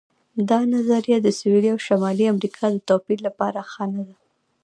[0.49, 4.15] دا نظریه د سویلي او شمالي امریکا د توپیر لپاره ښه نه ده.